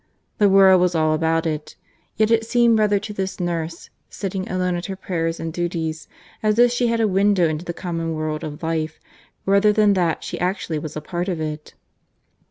[0.39, 1.75] The world was all about it;
[2.17, 6.07] yet it seemed rather to this nurse, sitting alone at her prayers and duties,
[6.41, 8.99] as if she had a window into the common world of life
[9.45, 11.75] rather than that she actually was a part of it.